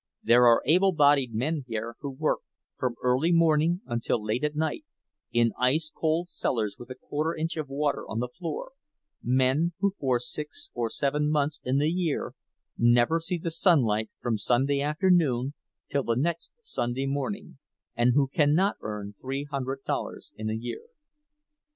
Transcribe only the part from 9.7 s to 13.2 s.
who for six or seven months in the year never